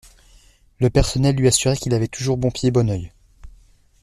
Le 0.79 0.89
personnel 0.89 1.35
lui 1.35 1.47
assurait 1.47 1.77
qu’il 1.77 1.93
avait 1.93 2.07
toujours 2.07 2.35
bon 2.35 2.49
pied 2.49 2.71
bon 2.71 2.89
œil. 2.89 3.11